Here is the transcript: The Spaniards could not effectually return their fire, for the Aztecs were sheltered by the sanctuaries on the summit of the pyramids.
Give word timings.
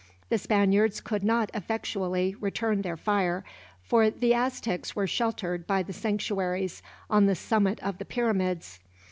The 0.29 0.39
Spaniards 0.39 0.99
could 0.99 1.21
not 1.23 1.51
effectually 1.53 2.35
return 2.39 2.81
their 2.81 2.97
fire, 2.97 3.43
for 3.83 4.09
the 4.09 4.33
Aztecs 4.33 4.95
were 4.95 5.05
sheltered 5.05 5.67
by 5.67 5.83
the 5.83 5.93
sanctuaries 5.93 6.81
on 7.07 7.27
the 7.27 7.35
summit 7.35 7.79
of 7.83 7.99
the 7.99 8.05
pyramids. 8.05 8.79